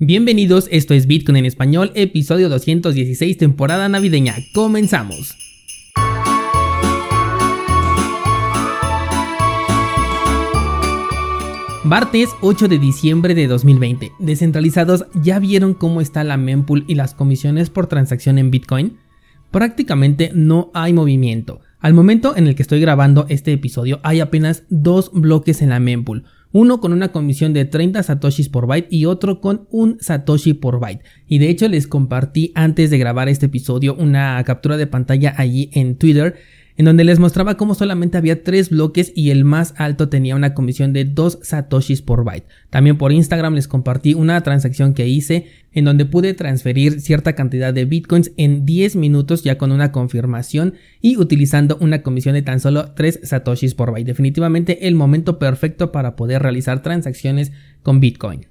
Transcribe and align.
Bienvenidos, 0.00 0.68
esto 0.70 0.94
es 0.94 1.08
Bitcoin 1.08 1.38
en 1.38 1.44
español, 1.44 1.90
episodio 1.96 2.48
216, 2.48 3.36
temporada 3.36 3.88
navideña. 3.88 4.36
Comenzamos. 4.54 5.36
Martes 11.82 12.28
8 12.42 12.68
de 12.68 12.78
diciembre 12.78 13.34
de 13.34 13.48
2020. 13.48 14.12
Descentralizados, 14.20 15.06
¿ya 15.20 15.40
vieron 15.40 15.74
cómo 15.74 16.00
está 16.00 16.22
la 16.22 16.36
mempool 16.36 16.84
y 16.86 16.94
las 16.94 17.14
comisiones 17.14 17.68
por 17.68 17.88
transacción 17.88 18.38
en 18.38 18.52
Bitcoin? 18.52 18.98
Prácticamente 19.50 20.30
no 20.32 20.70
hay 20.74 20.92
movimiento. 20.92 21.60
Al 21.80 21.94
momento 21.94 22.36
en 22.36 22.46
el 22.46 22.54
que 22.54 22.62
estoy 22.62 22.80
grabando 22.80 23.26
este 23.28 23.52
episodio 23.52 23.98
hay 24.04 24.20
apenas 24.20 24.62
dos 24.68 25.10
bloques 25.12 25.60
en 25.60 25.70
la 25.70 25.80
mempool 25.80 26.24
uno 26.52 26.80
con 26.80 26.92
una 26.92 27.08
comisión 27.08 27.52
de 27.52 27.64
30 27.64 28.02
satoshis 28.02 28.48
por 28.48 28.66
byte 28.66 28.88
y 28.90 29.04
otro 29.04 29.40
con 29.40 29.66
un 29.70 29.98
satoshi 30.00 30.54
por 30.54 30.80
byte. 30.80 31.04
Y 31.26 31.38
de 31.38 31.50
hecho 31.50 31.68
les 31.68 31.86
compartí 31.86 32.52
antes 32.54 32.90
de 32.90 32.98
grabar 32.98 33.28
este 33.28 33.46
episodio 33.46 33.94
una 33.94 34.42
captura 34.44 34.76
de 34.76 34.86
pantalla 34.86 35.34
allí 35.36 35.70
en 35.72 35.96
Twitter 35.96 36.36
en 36.78 36.84
donde 36.84 37.02
les 37.02 37.18
mostraba 37.18 37.56
cómo 37.56 37.74
solamente 37.74 38.16
había 38.16 38.44
tres 38.44 38.70
bloques 38.70 39.12
y 39.14 39.30
el 39.30 39.44
más 39.44 39.74
alto 39.76 40.08
tenía 40.08 40.36
una 40.36 40.54
comisión 40.54 40.92
de 40.92 41.04
2 41.04 41.40
satoshis 41.42 42.02
por 42.02 42.24
byte. 42.24 42.46
También 42.70 42.96
por 42.96 43.12
Instagram 43.12 43.54
les 43.54 43.66
compartí 43.66 44.14
una 44.14 44.40
transacción 44.42 44.94
que 44.94 45.08
hice 45.08 45.46
en 45.72 45.84
donde 45.84 46.06
pude 46.06 46.34
transferir 46.34 47.00
cierta 47.00 47.34
cantidad 47.34 47.74
de 47.74 47.84
bitcoins 47.84 48.30
en 48.36 48.64
10 48.64 48.94
minutos 48.94 49.42
ya 49.42 49.58
con 49.58 49.72
una 49.72 49.90
confirmación 49.90 50.74
y 51.02 51.16
utilizando 51.16 51.76
una 51.80 52.02
comisión 52.02 52.34
de 52.34 52.42
tan 52.42 52.60
solo 52.60 52.92
3 52.92 53.20
satoshis 53.24 53.74
por 53.74 53.90
byte. 53.90 54.06
Definitivamente 54.06 54.86
el 54.86 54.94
momento 54.94 55.40
perfecto 55.40 55.90
para 55.90 56.14
poder 56.14 56.42
realizar 56.42 56.80
transacciones 56.80 57.50
con 57.82 57.98
bitcoin. 57.98 58.46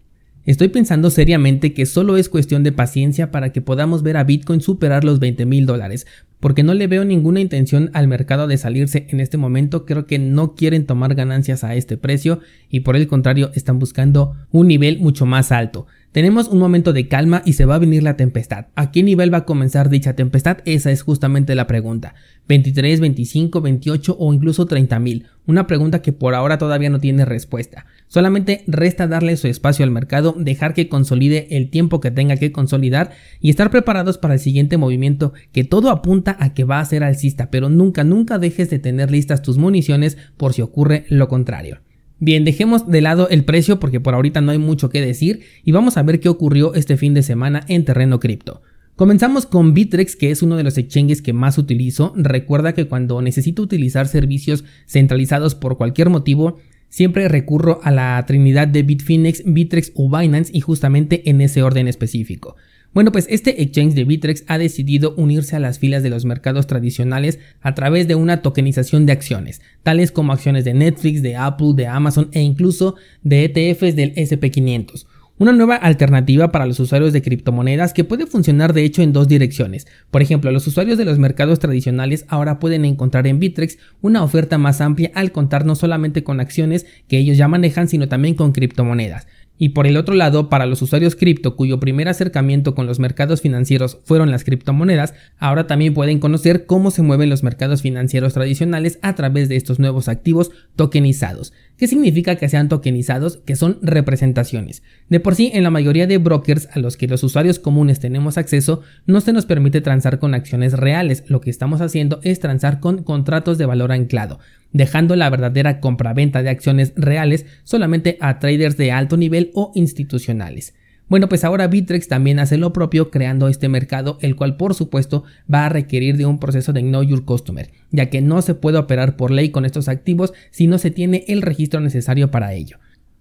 Estoy 0.47 0.69
pensando 0.69 1.09
seriamente 1.09 1.73
que 1.73 1.85
solo 1.85 2.15
es 2.15 2.29
cuestión 2.29 2.63
de 2.63 2.71
paciencia 2.71 3.31
para 3.31 3.51
que 3.51 3.61
podamos 3.61 4.01
ver 4.01 4.15
a 4.15 4.23
Bitcoin 4.23 4.61
superar 4.61 5.03
los 5.03 5.19
20 5.19 5.45
mil 5.45 5.65
dólares, 5.65 6.07
porque 6.39 6.63
no 6.63 6.73
le 6.73 6.87
veo 6.87 7.05
ninguna 7.05 7.39
intención 7.39 7.89
al 7.93 8.07
mercado 8.07 8.47
de 8.47 8.57
salirse 8.57 9.07
en 9.09 9.19
este 9.19 9.37
momento, 9.37 9.85
creo 9.85 10.05
que 10.05 10.19
no 10.19 10.55
quieren 10.55 10.85
tomar 10.85 11.15
ganancias 11.15 11.63
a 11.63 11.75
este 11.75 11.97
precio 11.97 12.39
y 12.69 12.81
por 12.81 12.95
el 12.95 13.07
contrario 13.07 13.51
están 13.55 13.79
buscando 13.79 14.35
un 14.51 14.67
nivel 14.67 14.99
mucho 14.99 15.25
más 15.25 15.51
alto. 15.51 15.87
Tenemos 16.17 16.47
un 16.47 16.57
momento 16.57 16.93
de 16.93 17.07
calma 17.07 17.43
y 17.45 17.53
se 17.53 17.65
va 17.65 17.75
a 17.75 17.77
venir 17.77 18.01
la 18.01 18.17
tempestad. 18.17 18.69
¿A 18.73 18.89
qué 18.89 19.03
nivel 19.03 19.31
va 19.31 19.37
a 19.37 19.45
comenzar 19.45 19.87
dicha 19.87 20.15
tempestad? 20.15 20.57
Esa 20.65 20.89
es 20.89 21.03
justamente 21.03 21.53
la 21.53 21.67
pregunta. 21.67 22.15
23, 22.47 23.01
25, 23.01 23.61
28 23.61 24.17
o 24.17 24.33
incluso 24.33 24.65
30 24.65 24.97
mil. 24.97 25.27
Una 25.45 25.67
pregunta 25.67 26.01
que 26.01 26.13
por 26.13 26.33
ahora 26.33 26.57
todavía 26.57 26.89
no 26.89 26.99
tiene 26.99 27.23
respuesta. 27.23 27.85
Solamente 28.07 28.63
resta 28.65 29.05
darle 29.05 29.37
su 29.37 29.47
espacio 29.47 29.85
al 29.85 29.91
mercado, 29.91 30.33
dejar 30.35 30.73
que 30.73 30.89
consolide 30.89 31.55
el 31.55 31.69
tiempo 31.69 31.99
que 32.01 32.09
tenga 32.09 32.35
que 32.37 32.51
consolidar 32.51 33.11
y 33.39 33.51
estar 33.51 33.69
preparados 33.69 34.17
para 34.17 34.33
el 34.33 34.39
siguiente 34.39 34.77
movimiento 34.77 35.33
que 35.51 35.65
todo 35.65 35.91
apunta 35.91 36.35
a 36.39 36.55
que 36.55 36.63
va 36.63 36.79
a 36.79 36.85
ser 36.85 37.03
alcista, 37.03 37.51
pero 37.51 37.69
nunca, 37.69 38.03
nunca 38.03 38.39
dejes 38.39 38.71
de 38.71 38.79
tener 38.79 39.11
listas 39.11 39.43
tus 39.43 39.59
municiones 39.59 40.17
por 40.35 40.53
si 40.53 40.63
ocurre 40.63 41.05
lo 41.09 41.27
contrario. 41.27 41.81
Bien, 42.19 42.45
dejemos 42.45 42.89
de 42.89 43.01
lado 43.01 43.29
el 43.29 43.43
precio 43.43 43.79
porque 43.79 43.99
por 43.99 44.15
ahorita 44.15 44.41
no 44.41 44.51
hay 44.51 44.57
mucho 44.57 44.89
que 44.89 45.01
decir 45.01 45.41
y 45.63 45.71
vamos 45.71 45.97
a 45.97 46.03
ver 46.03 46.19
qué 46.19 46.29
ocurrió 46.29 46.73
este 46.73 46.97
fin 46.97 47.13
de 47.13 47.21
semana 47.21 47.63
en 47.67 47.85
terreno 47.85 48.19
cripto. 48.19 48.61
Comenzamos 48.95 49.45
con 49.45 49.75
Bitrex, 49.75 50.15
que 50.15 50.31
es 50.31 50.41
uno 50.41 50.57
de 50.57 50.63
los 50.63 50.79
exchanges 50.79 51.21
que 51.21 51.31
más 51.31 51.59
utilizo. 51.59 52.13
Recuerda 52.15 52.73
que 52.73 52.85
cuando 52.85 53.21
necesito 53.21 53.61
utilizar 53.61 54.07
servicios 54.07 54.63
centralizados 54.87 55.53
por 55.53 55.77
cualquier 55.77 56.09
motivo, 56.09 56.57
siempre 56.89 57.27
recurro 57.27 57.79
a 57.83 57.91
la 57.91 58.23
trinidad 58.25 58.67
de 58.67 58.81
Bitfinex, 58.81 59.43
Bitrex 59.45 59.91
o 59.93 60.09
Binance 60.09 60.51
y 60.51 60.61
justamente 60.61 61.29
en 61.29 61.41
ese 61.41 61.61
orden 61.61 61.87
específico. 61.87 62.55
Bueno, 62.93 63.11
pues 63.11 63.27
este 63.29 63.61
exchange 63.61 63.93
de 63.93 64.05
Bitrex 64.05 64.43
ha 64.47 64.57
decidido 64.57 65.13
unirse 65.15 65.55
a 65.55 65.59
las 65.59 65.77
filas 65.77 66.03
de 66.03 66.09
los 66.09 66.25
mercados 66.25 66.67
tradicionales 66.67 67.37
a 67.61 67.75
través 67.75 68.07
de 68.07 68.15
una 68.15 68.41
tokenización 68.41 69.05
de 69.05 69.13
acciones, 69.13 69.61
tales 69.83 70.11
como 70.11 70.33
acciones 70.33 70.65
de 70.65 70.73
Netflix, 70.73 71.21
de 71.21 71.35
Apple, 71.35 71.73
de 71.75 71.87
Amazon 71.87 72.29
e 72.31 72.41
incluso 72.41 72.95
de 73.23 73.45
ETFs 73.45 73.95
del 73.95 74.15
SP500. 74.15 75.05
Una 75.39 75.51
nueva 75.51 75.75
alternativa 75.75 76.51
para 76.51 76.65
los 76.65 76.79
usuarios 76.79 77.13
de 77.13 77.21
criptomonedas 77.21 77.93
que 77.93 78.03
puede 78.03 78.25
funcionar 78.25 78.73
de 78.73 78.83
hecho 78.83 79.03
en 79.03 79.13
dos 79.13 79.27
direcciones. 79.27 79.85
Por 80.09 80.23
ejemplo, 80.23 80.51
los 80.51 80.65
usuarios 80.65 80.97
de 80.97 81.05
los 81.05 81.19
mercados 81.19 81.59
tradicionales 81.59 82.25
ahora 82.27 82.57
pueden 82.57 82.85
encontrar 82.85 83.27
en 83.27 83.39
Bitrex 83.39 83.77
una 84.01 84.23
oferta 84.23 84.57
más 84.57 84.81
amplia 84.81 85.11
al 85.13 85.31
contar 85.31 85.63
no 85.63 85.75
solamente 85.75 86.23
con 86.23 86.39
acciones 86.39 86.87
que 87.07 87.19
ellos 87.19 87.37
ya 87.37 87.47
manejan, 87.47 87.87
sino 87.87 88.07
también 88.07 88.33
con 88.33 88.51
criptomonedas. 88.51 89.27
Y 89.57 89.69
por 89.69 89.87
el 89.87 89.97
otro 89.97 90.13
lado, 90.13 90.49
para 90.49 90.65
los 90.65 90.81
usuarios 90.81 91.15
cripto 91.15 91.55
cuyo 91.55 91.79
primer 91.79 92.07
acercamiento 92.07 92.75
con 92.75 92.85
los 92.85 92.99
mercados 92.99 93.41
financieros 93.41 93.99
fueron 94.05 94.29
las 94.29 94.43
criptomonedas, 94.43 95.13
ahora 95.39 95.65
también 95.65 95.93
pueden 95.93 96.19
conocer 96.19 96.65
cómo 96.65 96.91
se 96.91 97.01
mueven 97.01 97.29
los 97.29 97.43
mercados 97.43 97.81
financieros 97.81 98.33
tradicionales 98.33 98.99
a 99.01 99.15
través 99.15 99.49
de 99.49 99.55
estos 99.55 99.79
nuevos 99.79 100.07
activos 100.07 100.51
tokenizados. 100.75 101.53
¿Qué 101.77 101.87
significa 101.87 102.35
que 102.35 102.49
sean 102.49 102.69
tokenizados? 102.69 103.37
Que 103.37 103.55
son 103.55 103.79
representaciones. 103.81 104.83
De 105.09 105.19
por 105.19 105.35
sí, 105.35 105.51
en 105.53 105.63
la 105.63 105.69
mayoría 105.69 106.07
de 106.07 106.17
brokers 106.17 106.69
a 106.73 106.79
los 106.79 106.97
que 106.97 107.07
los 107.07 107.23
usuarios 107.23 107.59
comunes 107.59 107.99
tenemos 107.99 108.37
acceso, 108.37 108.81
no 109.05 109.21
se 109.21 109.33
nos 109.33 109.45
permite 109.45 109.81
transar 109.81 110.19
con 110.19 110.33
acciones 110.33 110.73
reales. 110.73 111.23
Lo 111.27 111.41
que 111.41 111.49
estamos 111.49 111.81
haciendo 111.81 112.19
es 112.23 112.39
transar 112.39 112.79
con 112.79 113.03
contratos 113.03 113.57
de 113.57 113.65
valor 113.65 113.91
anclado 113.91 114.39
dejando 114.73 115.15
la 115.15 115.29
verdadera 115.29 115.79
compraventa 115.79 116.43
de 116.43 116.49
acciones 116.49 116.93
reales 116.95 117.45
solamente 117.63 118.17
a 118.21 118.39
traders 118.39 118.77
de 118.77 118.91
alto 118.91 119.17
nivel 119.17 119.51
o 119.53 119.71
institucionales. 119.75 120.73
Bueno, 121.09 121.29
pues 121.29 121.45
ahora 121.45 121.67
Bitrex 121.67 122.09
también 122.09 122.37
hace 122.39 122.57
lo 122.57 122.73
propio 122.73 123.09
creando 123.11 123.47
este 123.47 123.69
mercado, 123.69 124.17
el 124.21 124.35
cual 124.35 124.57
por 124.57 124.73
supuesto 124.73 125.23
va 125.51 125.65
a 125.65 125.69
requerir 125.69 126.17
de 126.17 126.25
un 126.25 126.37
proceso 126.37 126.73
de 126.73 126.81
Know 126.81 127.01
Your 127.03 127.23
Customer, 127.23 127.69
ya 127.91 128.09
que 128.09 128.21
no 128.21 128.41
se 128.41 128.55
puede 128.55 128.77
operar 128.77 129.15
por 129.15 129.31
ley 129.31 129.49
con 129.49 129.63
estos 129.63 129.87
activos 129.87 130.33
si 130.51 130.67
no 130.67 130.77
se 130.77 130.91
tiene 130.91 131.23
el 131.29 131.41
registro 131.41 131.79
necesario 131.79 132.29
para 132.29 132.53
ello. 132.53 132.77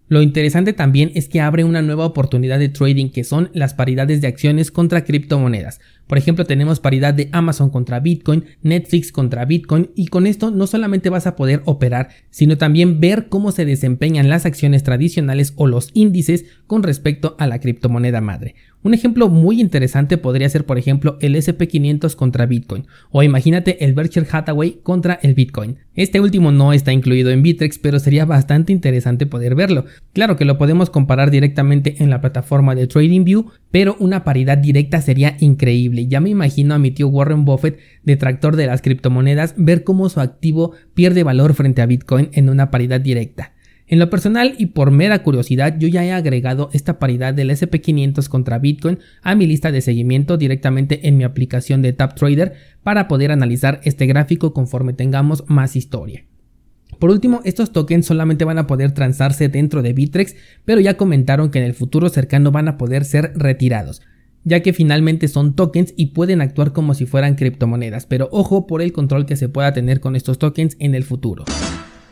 Lo 0.08 0.22
interesante 0.22 0.72
también 0.72 1.10
es 1.14 1.28
que 1.28 1.40
abre 1.40 1.64
una 1.64 1.82
nueva 1.82 2.06
oportunidad 2.06 2.60
de 2.60 2.68
trading 2.68 3.10
que 3.10 3.24
son 3.24 3.50
las 3.54 3.74
paridades 3.74 4.20
de 4.20 4.28
acciones 4.28 4.70
contra 4.70 5.04
criptomonedas. 5.04 5.80
Por 6.06 6.18
ejemplo, 6.18 6.44
tenemos 6.44 6.80
paridad 6.80 7.14
de 7.14 7.28
Amazon 7.32 7.70
contra 7.70 8.00
Bitcoin, 8.00 8.44
Netflix 8.62 9.10
contra 9.10 9.44
Bitcoin 9.44 9.90
y 9.94 10.06
con 10.06 10.26
esto 10.26 10.50
no 10.50 10.66
solamente 10.66 11.10
vas 11.10 11.26
a 11.26 11.36
poder 11.36 11.62
operar, 11.64 12.08
sino 12.30 12.58
también 12.58 13.00
ver 13.00 13.28
cómo 13.28 13.50
se 13.52 13.64
desempeñan 13.64 14.28
las 14.28 14.46
acciones 14.46 14.82
tradicionales 14.82 15.52
o 15.56 15.66
los 15.66 15.90
índices 15.94 16.44
con 16.66 16.82
respecto 16.82 17.36
a 17.38 17.46
la 17.46 17.58
criptomoneda 17.58 18.20
madre. 18.20 18.54
Un 18.82 18.94
ejemplo 18.94 19.28
muy 19.28 19.60
interesante 19.60 20.16
podría 20.16 20.48
ser, 20.48 20.64
por 20.64 20.78
ejemplo, 20.78 21.18
el 21.20 21.34
SP500 21.34 22.14
contra 22.14 22.46
Bitcoin, 22.46 22.86
o 23.10 23.24
imagínate 23.24 23.84
el 23.84 23.94
Berkshire 23.94 24.28
Hathaway 24.30 24.78
contra 24.84 25.18
el 25.22 25.34
Bitcoin. 25.34 25.78
Este 25.96 26.20
último 26.20 26.52
no 26.52 26.72
está 26.72 26.92
incluido 26.92 27.30
en 27.30 27.42
Bitrex, 27.42 27.78
pero 27.78 27.98
sería 27.98 28.26
bastante 28.26 28.72
interesante 28.72 29.26
poder 29.26 29.56
verlo. 29.56 29.86
Claro 30.12 30.36
que 30.36 30.44
lo 30.44 30.56
podemos 30.56 30.90
comparar 30.90 31.32
directamente 31.32 31.96
en 31.98 32.10
la 32.10 32.20
plataforma 32.20 32.76
de 32.76 32.86
TradingView, 32.86 33.46
pero 33.72 33.96
una 33.98 34.22
paridad 34.22 34.58
directa 34.58 35.00
sería 35.00 35.36
increíble. 35.40 35.95
Ya 36.04 36.20
me 36.20 36.30
imagino 36.30 36.74
a 36.74 36.78
mi 36.78 36.90
tío 36.90 37.08
Warren 37.08 37.44
Buffett, 37.44 37.78
detractor 38.04 38.56
de 38.56 38.66
las 38.66 38.82
criptomonedas, 38.82 39.54
ver 39.56 39.84
cómo 39.84 40.08
su 40.08 40.20
activo 40.20 40.72
pierde 40.94 41.22
valor 41.22 41.54
frente 41.54 41.82
a 41.82 41.86
Bitcoin 41.86 42.28
en 42.32 42.50
una 42.50 42.70
paridad 42.70 43.00
directa. 43.00 43.54
En 43.88 44.00
lo 44.00 44.10
personal 44.10 44.54
y 44.58 44.66
por 44.66 44.90
mera 44.90 45.22
curiosidad, 45.22 45.76
yo 45.78 45.86
ya 45.86 46.04
he 46.04 46.12
agregado 46.12 46.70
esta 46.72 46.98
paridad 46.98 47.34
del 47.34 47.50
SP500 47.50 48.28
contra 48.28 48.58
Bitcoin 48.58 48.98
a 49.22 49.36
mi 49.36 49.46
lista 49.46 49.70
de 49.70 49.80
seguimiento 49.80 50.36
directamente 50.36 51.06
en 51.06 51.16
mi 51.16 51.24
aplicación 51.24 51.82
de 51.82 51.92
TapTrader 51.92 52.54
para 52.82 53.06
poder 53.06 53.30
analizar 53.30 53.80
este 53.84 54.06
gráfico 54.06 54.52
conforme 54.52 54.92
tengamos 54.92 55.44
más 55.46 55.76
historia. 55.76 56.24
Por 56.98 57.10
último, 57.10 57.42
estos 57.44 57.72
tokens 57.72 58.06
solamente 58.06 58.44
van 58.44 58.58
a 58.58 58.66
poder 58.66 58.92
transarse 58.92 59.48
dentro 59.48 59.82
de 59.82 59.92
Bitrex, 59.92 60.34
pero 60.64 60.80
ya 60.80 60.96
comentaron 60.96 61.50
que 61.50 61.58
en 61.58 61.64
el 61.64 61.74
futuro 61.74 62.08
cercano 62.08 62.50
van 62.50 62.68
a 62.68 62.78
poder 62.78 63.04
ser 63.04 63.32
retirados, 63.36 64.02
ya 64.46 64.60
que 64.60 64.72
finalmente 64.72 65.28
son 65.28 65.54
tokens 65.54 65.92
y 65.96 66.06
pueden 66.06 66.40
actuar 66.40 66.72
como 66.72 66.94
si 66.94 67.04
fueran 67.04 67.34
criptomonedas, 67.34 68.06
pero 68.06 68.28
ojo 68.30 68.66
por 68.66 68.80
el 68.80 68.92
control 68.92 69.26
que 69.26 69.36
se 69.36 69.50
pueda 69.50 69.74
tener 69.74 70.00
con 70.00 70.16
estos 70.16 70.38
tokens 70.38 70.76
en 70.78 70.94
el 70.94 71.04
futuro. 71.04 71.44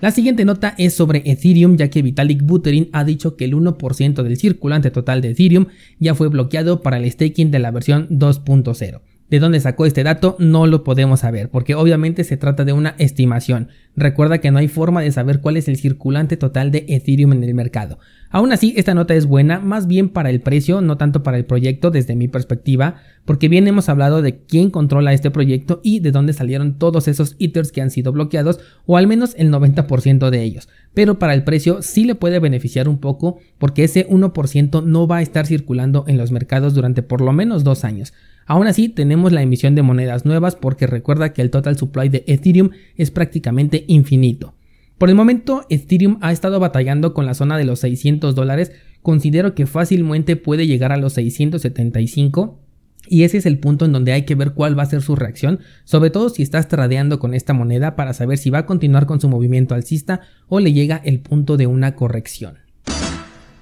La 0.01 0.11
siguiente 0.11 0.45
nota 0.45 0.75
es 0.77 0.95
sobre 0.95 1.23
Ethereum, 1.25 1.77
ya 1.77 1.89
que 1.89 2.03
Vitalik 2.03 2.43
Buterin 2.43 2.91
ha 2.93 3.05
dicho 3.05 3.37
que 3.37 3.45
el 3.45 3.55
1% 3.55 4.23
del 4.23 4.37
circulante 4.37 4.91
total 4.91 5.23
de 5.23 5.31
Ethereum 5.31 5.67
ya 5.99 6.15
fue 6.15 6.29
bloqueado 6.29 6.83
para 6.83 6.99
el 6.99 7.11
staking 7.11 7.53
de 7.53 7.61
la 7.61 7.71
versión 7.71 8.09
2.0. 8.11 9.01
¿De 9.35 9.41
dónde 9.41 9.59
sacó 9.59 9.85
este 9.85 10.05
dato? 10.05 10.37
No 10.39 10.69
lo 10.69 10.85
podemos 10.85 11.19
saber, 11.19 11.49
porque 11.49 11.75
obviamente 11.75 12.23
se 12.23 12.37
trata 12.37 12.65
de 12.65 12.73
una 12.73 12.95
estimación. 12.99 13.67
Recuerda 13.97 14.39
que 14.39 14.53
no 14.53 14.61
hay 14.61 14.69
forma 14.69 15.01
de 15.01 15.11
saber 15.11 15.41
cuál 15.41 15.57
es 15.57 15.67
el 15.67 15.77
circulante 15.77 16.37
total 16.37 16.71
de 16.71 16.85
Ethereum 16.87 17.33
en 17.33 17.43
el 17.43 17.53
mercado. 17.53 17.99
Aún 18.31 18.53
así, 18.53 18.75
esta 18.77 18.95
nota 18.95 19.13
es 19.17 19.27
buena, 19.27 19.59
más 19.59 19.89
bien 19.89 20.09
para 20.09 20.31
el 20.31 20.41
precio, 20.41 20.83
no 20.83 20.99
tanto 20.99 21.25
para 21.25 21.37
el 21.37 21.47
proyecto 21.47 21.91
desde 21.91 22.15
mi 22.15 22.29
perspectiva, 22.29 23.03
porque 23.25 23.49
bien 23.49 23.67
hemos 23.67 23.89
hablado 23.89 24.23
de 24.23 24.39
quién 24.39 24.71
controla 24.71 25.13
este 25.13 25.31
proyecto 25.31 25.81
y 25.83 26.01
de 26.01 26.11
dónde 26.11 26.33
salieron 26.33 26.79
todos 26.79 27.09
esos 27.09 27.37
ethers 27.39 27.73
que 27.73 27.81
han 27.81 27.91
sido 27.91 28.13
bloqueados, 28.13 28.61
o 28.87 28.97
al 28.97 29.07
menos 29.07 29.35
el 29.39 29.51
90% 29.51 30.31
de 30.31 30.43
ellos. 30.43 30.69
Pero 30.93 31.19
para 31.19 31.35
el 31.35 31.45
precio 31.45 31.83
sí 31.83 32.05
le 32.05 32.15
puede 32.15 32.39
beneficiar 32.39 32.89
un 32.89 32.99
poco, 32.99 33.39
porque 33.59 33.85
ese 33.85 34.07
1% 34.09 34.85
no 34.85 35.07
va 35.07 35.19
a 35.19 35.23
estar 35.23 35.47
circulando 35.47 36.05
en 36.07 36.19
los 36.19 36.33
mercados 36.33 36.75
durante 36.75 37.03
por 37.03 37.21
lo 37.21 37.33
menos 37.33 37.65
dos 37.65 37.85
años. 37.85 38.13
Aún 38.47 38.67
así, 38.67 38.91
tenemos 38.91 39.33
la 39.33 39.43
emisión 39.43 39.75
de 39.75 39.83
monedas 39.83 40.27
nuevas 40.27 40.55
porque 40.55 40.87
recuerda 40.87 41.33
que 41.33 41.41
el 41.41 41.51
total 41.51 41.79
supply 41.79 42.11
de 42.11 42.25
Ethereum 42.27 42.71
es 42.97 43.11
prácticamente 43.11 43.85
infinito. 43.89 44.55
Por 44.99 45.09
el 45.09 45.15
momento, 45.15 45.65
Ethereum 45.71 46.19
ha 46.21 46.31
estado 46.31 46.61
batallando 46.61 47.15
con 47.15 47.27
la 47.27 47.35
zona 47.35 47.57
de 47.57 47.65
los 47.65 47.81
600 47.81 48.35
dólares. 48.35 48.73
Considero 49.03 49.55
que 49.55 49.67
fácilmente 49.67 50.37
puede 50.37 50.67
llegar 50.67 50.93
a 50.93 50.99
los 50.99 51.15
675 51.15 52.64
y 53.09 53.25
ese 53.25 53.39
es 53.39 53.47
el 53.47 53.59
punto 53.59 53.85
en 53.85 53.93
donde 53.93 54.13
hay 54.13 54.23
que 54.23 54.35
ver 54.35 54.53
cuál 54.53 54.79
va 54.79 54.83
a 54.83 54.87
ser 54.87 55.03
su 55.03 55.17
reacción, 55.17 55.61
sobre 55.85 56.11
todo 56.11 56.29
si 56.29 56.43
estás 56.43 56.69
tradeando 56.69 57.19
con 57.19 57.35
esta 57.35 57.53
moneda 57.53 57.97
para 57.97 58.13
saber 58.13 58.39
si 58.39 58.51
va 58.51 58.61
a 58.61 58.67
continuar 58.67 59.07
con 59.07 59.21
su 59.21 59.29
movimiento 59.29 59.75
alcista 59.75 60.21
o 60.49 60.61
le 60.61 60.73
llega 60.73 61.01
el 61.05 61.21
punto 61.21 61.57
de 61.57 61.67
una 61.67 61.95
corrección. 61.95 62.59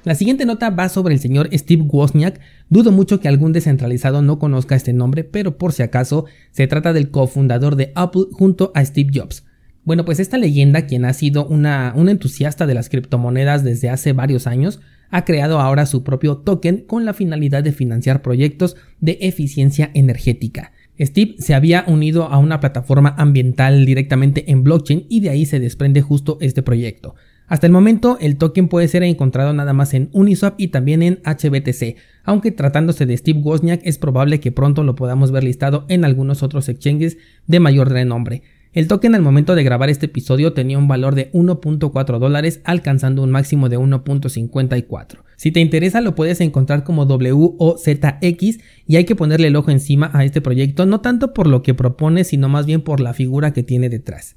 La 0.05 0.17
siguiente 0.17 0.47
nota 0.47 0.71
va 0.71 0.89
sobre 0.89 1.15
el 1.15 1.21
señor 1.21 1.49
Steve 1.53 1.85
Wozniak. 1.87 2.41
Dudo 2.69 2.91
mucho 2.91 3.21
que 3.21 3.29
algún 3.29 3.53
descentralizado 3.53 4.21
no 4.21 4.41
conozca 4.41 4.75
este 4.75 4.93
nombre, 4.93 5.23
pero 5.23 5.59
por 5.59 5.73
si 5.73 5.85
acaso 5.85 6.25
se 6.51 6.67
trata 6.67 6.93
del 6.93 7.11
cofundador 7.11 7.77
de 7.77 7.93
Apple 7.95 8.25
junto 8.33 8.73
a 8.75 8.85
Steve 8.85 9.13
Jobs. 9.15 9.45
Bueno, 9.85 10.05
pues 10.05 10.19
esta 10.19 10.39
leyenda, 10.39 10.87
quien 10.87 11.05
ha 11.05 11.13
sido 11.13 11.47
una, 11.47 11.93
un 11.97 12.09
entusiasta 12.09 12.67
de 12.67 12.75
las 12.75 12.89
criptomonedas 12.89 13.63
desde 13.63 13.91
hace 13.91 14.13
varios 14.13 14.49
años, 14.49 14.81
ha 15.13 15.25
creado 15.25 15.61
ahora 15.61 15.87
su 15.87 16.03
propio 16.03 16.39
token 16.39 16.79
con 16.79 17.05
la 17.05 17.15
finalidad 17.15 17.63
de 17.63 17.71
financiar 17.71 18.23
proyectos 18.23 18.77
de 19.01 19.19
eficiencia 19.21 19.93
energética. 19.95 20.73
Steve 20.99 21.37
se 21.39 21.55
había 21.55 21.85
unido 21.87 22.25
a 22.25 22.39
una 22.39 22.61
plataforma 22.61 23.15
ambiental 23.19 23.87
directamente 23.87 24.51
en 24.51 24.65
blockchain 24.65 25.07
y 25.09 25.21
de 25.21 25.31
ahí 25.31 25.47
se 25.47 25.61
desprende 25.61 26.03
justo 26.03 26.39
este 26.41 26.63
proyecto. 26.63 27.15
Hasta 27.47 27.67
el 27.67 27.73
momento, 27.73 28.17
el 28.21 28.39
token 28.39 28.69
puede 28.69 28.89
ser 28.89 29.03
encontrado 29.03 29.53
nada 29.53 29.75
más 29.75 29.93
en 29.93 30.09
Uniswap 30.13 30.55
y 30.59 30.69
también 30.69 31.03
en 31.03 31.21
HBTC, 31.25 31.97
aunque 32.25 32.51
tratándose 32.51 33.05
de 33.05 33.17
Steve 33.17 33.41
Wozniak 33.41 33.83
es 33.85 33.99
probable 33.99 34.41
que 34.41 34.53
pronto 34.53 34.85
lo 34.85 34.95
podamos 34.95 35.33
ver 35.33 35.45
listado 35.45 35.85
en 35.89 36.05
algunos 36.05 36.43
otros 36.43 36.71
exchanges 36.71 37.19
de 37.47 37.61
mayor 37.61 37.91
renombre. 37.91 38.43
El 38.75 38.89
token 38.89 39.15
al 39.15 39.21
momento 39.21 39.55
de 39.55 39.65
grabar 39.65 39.91
este 39.91 40.07
episodio 40.07 40.55
tenía 40.55 40.79
un 40.79 40.89
valor 40.89 41.15
de 41.15 41.31
1.4 41.33 42.19
dólares 42.19 42.63
alcanzando 42.65 43.23
un 43.23 43.31
máximo 43.31 43.69
de 43.69 43.79
1.54. 43.79 45.19
Si 45.37 45.53
te 45.53 45.61
interesa 45.61 46.01
lo 46.01 46.15
puedes 46.15 46.41
encontrar 46.41 46.83
como 46.83 47.05
WOZX 47.05 48.61
y 48.87 48.97
hay 48.97 49.05
que 49.05 49.15
ponerle 49.15 49.49
el 49.49 49.57
ojo 49.57 49.71
encima 49.71 50.11
a 50.15 50.25
este 50.25 50.41
proyecto 50.41 50.87
no 50.87 51.03
tanto 51.03 51.35
por 51.35 51.49
lo 51.49 51.63
que 51.63 51.75
propone 51.75 52.25
sino 52.25 52.49
más 52.49 52.65
bien 52.65 52.81
por 52.81 53.01
la 53.01 53.13
figura 53.13 53.53
que 53.53 53.63
tiene 53.63 53.91
detrás. 53.91 54.37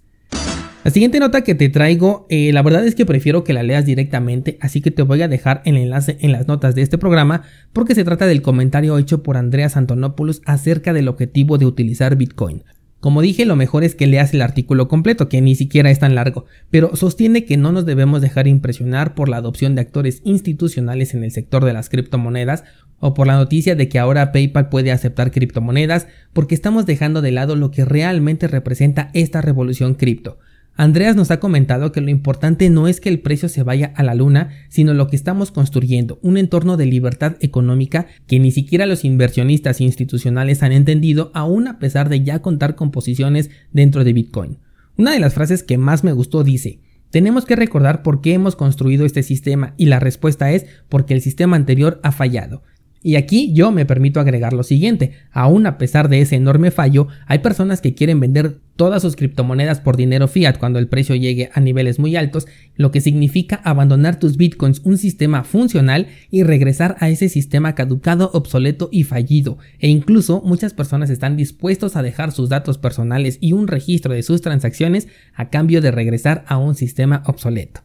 La 0.83 0.91
siguiente 0.91 1.19
nota 1.19 1.41
que 1.41 1.55
te 1.55 1.69
traigo, 1.69 2.27
eh, 2.29 2.51
la 2.51 2.61
verdad 2.61 2.85
es 2.85 2.93
que 2.93 3.05
prefiero 3.05 3.45
que 3.45 3.53
la 3.53 3.63
leas 3.63 3.85
directamente, 3.85 4.57
así 4.59 4.81
que 4.81 4.91
te 4.91 5.01
voy 5.01 5.21
a 5.21 5.29
dejar 5.29 5.61
el 5.63 5.77
enlace 5.77 6.17
en 6.19 6.33
las 6.33 6.45
notas 6.45 6.75
de 6.75 6.81
este 6.81 6.97
programa 6.97 7.43
porque 7.71 7.95
se 7.95 8.03
trata 8.03 8.27
del 8.27 8.41
comentario 8.41 8.97
hecho 8.97 9.23
por 9.23 9.37
Andreas 9.37 9.77
Antonopoulos 9.77 10.41
acerca 10.45 10.91
del 10.91 11.07
objetivo 11.07 11.57
de 11.57 11.67
utilizar 11.67 12.17
Bitcoin. 12.17 12.63
Como 13.05 13.21
dije, 13.21 13.45
lo 13.45 13.55
mejor 13.55 13.83
es 13.83 13.93
que 13.93 14.07
leas 14.07 14.33
el 14.33 14.41
artículo 14.41 14.87
completo, 14.87 15.29
que 15.29 15.39
ni 15.39 15.53
siquiera 15.53 15.91
es 15.91 15.99
tan 15.99 16.15
largo, 16.15 16.45
pero 16.71 16.95
sostiene 16.95 17.45
que 17.45 17.55
no 17.55 17.71
nos 17.71 17.85
debemos 17.85 18.19
dejar 18.19 18.47
impresionar 18.47 19.13
por 19.13 19.29
la 19.29 19.37
adopción 19.37 19.75
de 19.75 19.81
actores 19.81 20.21
institucionales 20.23 21.13
en 21.13 21.23
el 21.23 21.29
sector 21.29 21.63
de 21.65 21.73
las 21.73 21.89
criptomonedas 21.89 22.63
o 22.97 23.13
por 23.13 23.27
la 23.27 23.35
noticia 23.35 23.75
de 23.75 23.89
que 23.89 23.99
ahora 23.99 24.31
PayPal 24.31 24.69
puede 24.69 24.91
aceptar 24.91 25.29
criptomonedas, 25.29 26.07
porque 26.33 26.55
estamos 26.55 26.87
dejando 26.87 27.21
de 27.21 27.29
lado 27.29 27.55
lo 27.55 27.69
que 27.69 27.85
realmente 27.85 28.47
representa 28.47 29.11
esta 29.13 29.39
revolución 29.39 29.93
cripto. 29.93 30.39
Andreas 30.77 31.15
nos 31.15 31.31
ha 31.31 31.39
comentado 31.39 31.93
que 31.93 32.01
lo 32.01 32.09
importante 32.09 32.69
no 32.69 32.89
es 32.89 32.99
que 32.99 33.07
el 33.07 33.21
precio 33.21 33.47
se 33.47 33.63
vaya 33.63 33.93
a 33.95 34.03
la 34.03 34.13
luna, 34.13 34.49
sino 34.67 34.93
lo 34.93 35.07
que 35.07 35.15
estamos 35.15 35.51
construyendo, 35.51 36.19
un 36.21 36.37
entorno 36.37 36.75
de 36.75 36.85
libertad 36.85 37.37
económica 37.39 38.07
que 38.27 38.39
ni 38.39 38.51
siquiera 38.51 38.85
los 38.85 39.05
inversionistas 39.05 39.79
institucionales 39.79 40.63
han 40.63 40.73
entendido, 40.73 41.31
aún 41.33 41.69
a 41.69 41.79
pesar 41.79 42.09
de 42.09 42.23
ya 42.23 42.41
contar 42.41 42.75
con 42.75 42.91
posiciones 42.91 43.51
dentro 43.71 44.03
de 44.03 44.11
Bitcoin. 44.11 44.57
Una 44.97 45.13
de 45.13 45.19
las 45.21 45.33
frases 45.33 45.63
que 45.63 45.77
más 45.77 46.03
me 46.03 46.11
gustó 46.11 46.43
dice, 46.43 46.79
tenemos 47.09 47.45
que 47.45 47.55
recordar 47.55 48.03
por 48.03 48.19
qué 48.19 48.33
hemos 48.33 48.57
construido 48.57 49.05
este 49.05 49.23
sistema 49.23 49.75
y 49.77 49.85
la 49.85 50.01
respuesta 50.01 50.51
es 50.51 50.65
porque 50.89 51.13
el 51.13 51.21
sistema 51.21 51.55
anterior 51.55 52.01
ha 52.03 52.11
fallado. 52.11 52.63
Y 53.05 53.17
aquí 53.17 53.53
yo 53.53 53.71
me 53.71 53.85
permito 53.85 54.19
agregar 54.19 54.53
lo 54.53 54.63
siguiente, 54.63 55.11
aún 55.31 55.67
a 55.67 55.77
pesar 55.77 56.09
de 56.09 56.21
ese 56.21 56.37
enorme 56.37 56.71
fallo, 56.71 57.07
hay 57.27 57.37
personas 57.37 57.79
que 57.79 57.93
quieren 57.93 58.19
vender 58.19 58.57
todas 58.75 59.03
sus 59.03 59.15
criptomonedas 59.15 59.79
por 59.79 59.95
dinero 59.95 60.27
fiat 60.27 60.57
cuando 60.57 60.79
el 60.79 60.87
precio 60.87 61.15
llegue 61.15 61.51
a 61.53 61.59
niveles 61.59 61.99
muy 61.99 62.15
altos, 62.15 62.47
lo 62.75 62.89
que 62.89 63.01
significa 63.01 63.61
abandonar 63.63 64.17
tus 64.17 64.37
bitcoins, 64.37 64.81
un 64.83 64.97
sistema 64.97 65.43
funcional, 65.43 66.07
y 66.31 66.41
regresar 66.41 66.95
a 66.99 67.09
ese 67.09 67.29
sistema 67.29 67.75
caducado, 67.75 68.31
obsoleto 68.33 68.89
y 68.91 69.03
fallido. 69.03 69.59
E 69.77 69.87
incluso 69.87 70.41
muchas 70.43 70.73
personas 70.73 71.11
están 71.11 71.37
dispuestos 71.37 71.95
a 71.97 72.01
dejar 72.01 72.31
sus 72.31 72.49
datos 72.49 72.79
personales 72.79 73.37
y 73.39 73.53
un 73.53 73.67
registro 73.67 74.15
de 74.15 74.23
sus 74.23 74.41
transacciones 74.41 75.07
a 75.35 75.51
cambio 75.51 75.79
de 75.79 75.91
regresar 75.91 76.43
a 76.47 76.57
un 76.57 76.73
sistema 76.73 77.21
obsoleto. 77.27 77.81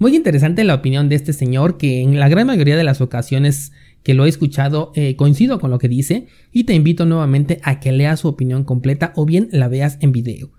Muy 0.00 0.16
interesante 0.16 0.64
la 0.64 0.76
opinión 0.76 1.10
de 1.10 1.16
este 1.16 1.34
señor 1.34 1.76
que 1.76 2.00
en 2.00 2.18
la 2.18 2.30
gran 2.30 2.46
mayoría 2.46 2.74
de 2.74 2.84
las 2.84 3.02
ocasiones 3.02 3.72
que 4.02 4.14
lo 4.14 4.24
he 4.24 4.28
escuchado, 4.28 4.92
eh, 4.94 5.16
coincido 5.16 5.60
con 5.60 5.70
lo 5.70 5.78
que 5.78 5.88
dice 5.88 6.26
y 6.52 6.64
te 6.64 6.74
invito 6.74 7.04
nuevamente 7.06 7.60
a 7.62 7.80
que 7.80 7.92
leas 7.92 8.20
su 8.20 8.28
opinión 8.28 8.64
completa 8.64 9.12
o 9.16 9.26
bien 9.26 9.48
la 9.52 9.68
veas 9.68 9.98
en 10.00 10.12
video. 10.12 10.50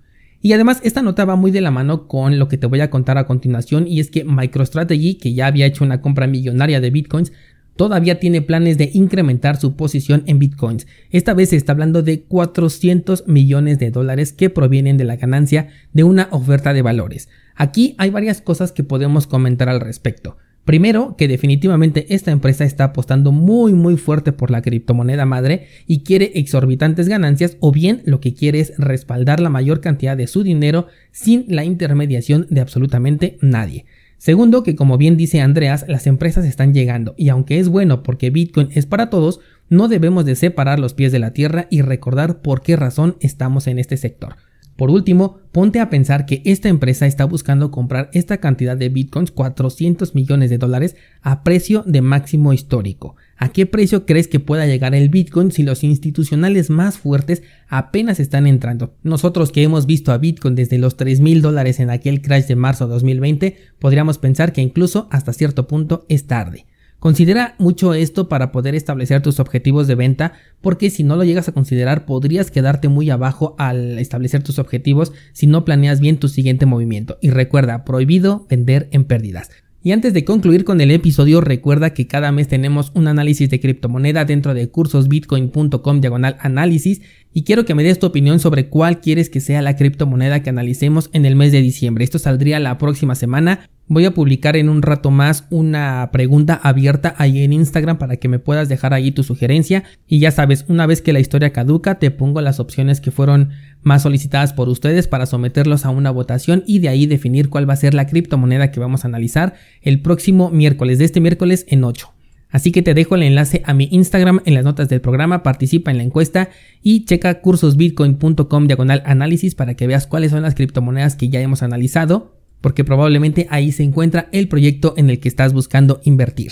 Y 0.41 0.53
además 0.53 0.79
esta 0.83 1.01
nota 1.01 1.25
va 1.25 1.35
muy 1.35 1.51
de 1.51 1.61
la 1.61 1.71
mano 1.71 2.07
con 2.07 2.39
lo 2.39 2.47
que 2.47 2.57
te 2.57 2.67
voy 2.67 2.81
a 2.81 2.89
contar 2.89 3.17
a 3.17 3.27
continuación 3.27 3.88
y 3.88 3.99
es 3.99 4.09
que 4.09 4.23
MicroStrategy, 4.23 5.15
que 5.15 5.33
ya 5.33 5.47
había 5.47 5.67
hecho 5.67 5.83
una 5.83 6.01
compra 6.01 6.25
millonaria 6.25 6.81
de 6.81 6.89
bitcoins, 6.89 7.31
todavía 7.75 8.19
tiene 8.19 8.41
planes 8.41 8.77
de 8.77 8.89
incrementar 8.93 9.59
su 9.59 9.75
posición 9.75 10.23
en 10.25 10.39
bitcoins. 10.39 10.87
Esta 11.11 11.33
vez 11.33 11.49
se 11.49 11.57
está 11.57 11.73
hablando 11.73 12.01
de 12.01 12.23
400 12.23 13.27
millones 13.27 13.77
de 13.77 13.91
dólares 13.91 14.33
que 14.33 14.49
provienen 14.49 14.97
de 14.97 15.05
la 15.05 15.15
ganancia 15.15 15.67
de 15.94 16.03
una 16.03 16.27
oferta 16.31 16.73
de 16.73 16.81
valores. 16.81 17.29
Aquí 17.55 17.95
hay 17.99 18.09
varias 18.09 18.41
cosas 18.41 18.71
que 18.71 18.83
podemos 18.83 19.27
comentar 19.27 19.69
al 19.69 19.79
respecto. 19.79 20.37
Primero, 20.71 21.18
que 21.18 21.27
definitivamente 21.27 22.06
esta 22.15 22.31
empresa 22.31 22.63
está 22.63 22.85
apostando 22.85 23.33
muy 23.33 23.73
muy 23.73 23.97
fuerte 23.97 24.31
por 24.31 24.51
la 24.51 24.62
criptomoneda 24.62 25.25
madre 25.25 25.68
y 25.85 26.03
quiere 26.03 26.31
exorbitantes 26.35 27.09
ganancias 27.09 27.57
o 27.59 27.73
bien 27.73 28.01
lo 28.06 28.21
que 28.21 28.33
quiere 28.33 28.62
es 28.62 28.71
respaldar 28.77 29.41
la 29.41 29.50
mayor 29.50 29.81
cantidad 29.81 30.15
de 30.15 30.27
su 30.27 30.44
dinero 30.44 30.88
sin 31.12 31.44
la 31.50 31.65
intermediación 31.65 32.47
de 32.50 32.62
absolutamente 32.62 33.38
nadie. 33.41 33.83
Segundo, 34.18 34.63
que 34.63 34.77
como 34.77 34.97
bien 34.97 35.18
dice 35.18 35.41
Andreas, 35.41 35.83
las 35.89 36.07
empresas 36.07 36.45
están 36.45 36.73
llegando 36.73 37.15
y 37.18 37.27
aunque 37.27 37.59
es 37.59 37.68
bueno 37.68 38.01
porque 38.01 38.29
Bitcoin 38.29 38.69
es 38.71 38.85
para 38.85 39.09
todos, 39.09 39.41
no 39.68 39.89
debemos 39.89 40.23
de 40.23 40.38
separar 40.38 40.79
los 40.79 40.94
pies 40.94 41.12
de 41.12 41.19
la 41.19 41.33
tierra 41.33 41.68
y 41.69 41.81
recordar 41.81 42.42
por 42.42 42.61
qué 42.61 42.78
razón 42.78 43.18
estamos 43.19 43.68
en 43.68 43.78
este 43.78 43.97
sector. 43.97 44.35
Por 44.81 44.90
último, 44.90 45.38
ponte 45.52 45.80
a 45.80 45.92
pensar 45.92 46.26
que 46.26 46.42
esta 46.44 46.68
empresa 46.68 47.06
está 47.06 47.26
buscando 47.26 47.69
comprar 47.69 48.09
esta 48.14 48.38
cantidad 48.38 48.76
de 48.76 48.90
bitcoins, 48.90 49.30
400 49.30 50.16
millones 50.16 50.50
de 50.50 50.57
dólares, 50.57 50.95
a 51.21 51.44
precio 51.44 51.83
de 51.85 52.02
máximo 52.02 52.52
histórico. 52.52 53.16
¿A 53.38 53.50
qué 53.50 53.68
precio 53.68 54.07
crees 54.07 54.28
que 54.28 54.40
pueda 54.40 54.66
llegar 54.66 54.95
el 54.95 55.09
bitcoin 55.09 55.52
si 55.52 55.61
los 55.61 55.83
institucionales 55.83 56.71
más 56.71 56.97
fuertes 56.97 57.44
apenas 57.68 58.19
están 58.19 58.47
entrando? 58.47 58.95
Nosotros 59.04 59.52
que 59.52 59.61
hemos 59.61 59.85
visto 59.85 60.11
a 60.11 60.18
bitcoin 60.18 60.56
desde 60.56 60.80
los 60.80 60.97
3 60.97 61.19
mil 61.19 61.44
dólares 61.44 61.80
en 61.80 61.92
aquel 61.92 62.23
crash 62.23 62.47
de 62.47 62.56
marzo 62.56 62.88
de 62.88 62.94
2020, 62.94 63.57
podríamos 63.78 64.18
pensar 64.18 64.52
que 64.52 64.61
incluso 64.61 65.07
hasta 65.11 65.31
cierto 65.31 65.68
punto 65.68 66.07
es 66.09 66.26
tarde. 66.26 66.66
Considera 67.01 67.55
mucho 67.57 67.95
esto 67.95 68.29
para 68.29 68.51
poder 68.51 68.75
establecer 68.75 69.23
tus 69.23 69.39
objetivos 69.39 69.87
de 69.87 69.95
venta, 69.95 70.33
porque 70.61 70.91
si 70.91 71.03
no 71.03 71.15
lo 71.15 71.23
llegas 71.23 71.49
a 71.49 71.51
considerar 71.51 72.05
podrías 72.05 72.51
quedarte 72.51 72.89
muy 72.89 73.09
abajo 73.09 73.55
al 73.57 73.97
establecer 73.97 74.43
tus 74.43 74.59
objetivos 74.59 75.11
si 75.33 75.47
no 75.47 75.65
planeas 75.65 75.99
bien 75.99 76.17
tu 76.17 76.27
siguiente 76.27 76.67
movimiento. 76.67 77.17
Y 77.19 77.31
recuerda, 77.31 77.85
prohibido 77.85 78.45
vender 78.51 78.87
en 78.91 79.05
pérdidas. 79.05 79.49
Y 79.83 79.93
antes 79.93 80.13
de 80.13 80.23
concluir 80.23 80.63
con 80.63 80.79
el 80.79 80.91
episodio, 80.91 81.41
recuerda 81.41 81.95
que 81.95 82.05
cada 82.05 82.31
mes 82.31 82.47
tenemos 82.47 82.91
un 82.93 83.07
análisis 83.07 83.49
de 83.49 83.59
criptomoneda 83.59 84.23
dentro 84.25 84.53
de 84.53 84.69
cursosbitcoin.com 84.69 86.01
diagonal 86.01 86.37
análisis 86.39 87.01
y 87.33 87.45
quiero 87.45 87.65
que 87.65 87.73
me 87.73 87.81
des 87.81 87.97
tu 87.97 88.05
opinión 88.05 88.39
sobre 88.39 88.69
cuál 88.69 89.01
quieres 89.01 89.31
que 89.31 89.39
sea 89.39 89.63
la 89.63 89.75
criptomoneda 89.75 90.43
que 90.43 90.51
analicemos 90.51 91.09
en 91.13 91.25
el 91.25 91.35
mes 91.35 91.51
de 91.51 91.63
diciembre. 91.63 92.03
Esto 92.03 92.19
saldría 92.19 92.59
la 92.59 92.77
próxima 92.77 93.15
semana. 93.15 93.71
Voy 93.94 94.06
a 94.06 94.14
publicar 94.14 94.56
en 94.56 94.69
un 94.69 94.81
rato 94.81 95.12
más 95.12 95.44
una 95.50 96.12
pregunta 96.14 96.57
abierta 96.64 97.14
ahí 97.18 97.44
en 97.44 97.52
Instagram 97.52 97.98
para 97.98 98.16
que 98.16 98.30
me 98.30 98.40
puedas 98.40 98.69
dejar 98.69 98.94
ahí 98.94 99.12
tu 99.12 99.21
sugerencia. 99.21 99.83
Y 100.07 100.19
ya 100.19 100.31
sabes, 100.31 100.64
una 100.69 100.86
vez 100.86 101.02
que 101.02 101.12
la 101.12 101.19
historia 101.19 101.52
caduca, 101.52 102.00
te 102.00 102.10
pongo 102.10 102.40
las 102.40 102.62
opciones 102.62 103.02
que 103.02 103.12
fueron 103.12 103.50
más 103.81 104.04
solicitadas 104.04 104.54
por 104.54 104.69
ustedes 104.69 105.10
para 105.10 105.26
someterlos 105.26 105.86
a 105.86 105.90
una 105.90 106.10
votación 106.10 106.64
y 106.66 106.80
de 106.80 106.88
ahí 106.88 107.06
definir 107.06 107.50
cuál 107.50 107.69
va 107.69 107.74
a 107.74 107.76
ser 107.76 107.94
la 107.94 108.07
criptomoneda 108.07 108.71
que 108.71 108.80
vamos 108.80 109.04
a 109.04 109.10
analizar 109.10 109.56
el 109.81 110.02
próximo 110.02 110.50
miércoles, 110.52 110.98
de 110.98 111.04
este 111.04 111.19
miércoles 111.19 111.66
en 111.68 111.83
8. 111.83 112.14
Así 112.50 112.71
que 112.71 112.83
te 112.83 112.94
dejo 112.94 113.16
el 113.16 113.24
enlace 113.24 113.62
a 113.66 113.74
mi 113.74 113.90
Instagram 113.92 114.40
en 114.45 114.54
las 114.54 114.64
notas 114.64 114.88
del 114.88 115.02
programa, 115.02 115.44
participa 115.44 115.92
en 115.92 115.98
la 115.98 116.04
encuesta 116.04 116.48
y 116.81 117.04
checa 117.04 117.42
cursosbitcoin.com 117.42 118.68
diagonal 118.68 119.04
análisis 119.06 119.54
para 119.54 119.74
que 119.74 119.88
veas 119.88 120.07
cuáles 120.07 120.31
son 120.31 120.44
las 120.44 120.56
criptomonedas 120.56 121.18
que 121.18 121.28
ya 121.28 121.42
hemos 121.42 121.62
analizado, 121.62 122.41
porque 122.61 122.83
probablemente 122.83 123.47
ahí 123.49 123.71
se 123.71 123.83
encuentra 123.83 124.30
el 124.31 124.47
proyecto 124.47 124.94
en 124.97 125.09
el 125.09 125.19
que 125.19 125.27
estás 125.27 125.53
buscando 125.53 125.99
invertir. 126.03 126.51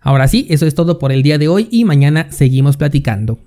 Ahora 0.00 0.28
sí, 0.28 0.46
eso 0.48 0.66
es 0.66 0.74
todo 0.74 0.98
por 0.98 1.12
el 1.12 1.22
día 1.22 1.38
de 1.38 1.48
hoy 1.48 1.68
y 1.70 1.84
mañana 1.84 2.32
seguimos 2.32 2.76
platicando. 2.76 3.38